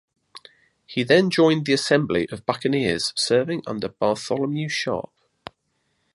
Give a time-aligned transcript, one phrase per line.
[0.87, 5.13] He then joined the assembly of buccaneers serving under Bartholomew Sharpe.